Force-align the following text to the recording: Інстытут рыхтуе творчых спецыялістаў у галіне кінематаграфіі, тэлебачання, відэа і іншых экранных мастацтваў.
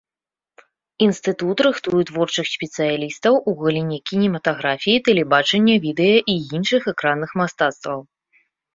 Інстытут 1.07 1.57
рыхтуе 1.67 2.01
творчых 2.11 2.45
спецыялістаў 2.55 3.33
у 3.53 3.55
галіне 3.61 3.99
кінематаграфіі, 4.11 5.03
тэлебачання, 5.13 5.75
відэа 5.89 6.17
і 6.37 6.39
іншых 6.61 6.81
экранных 6.97 7.41
мастацтваў. 7.45 7.99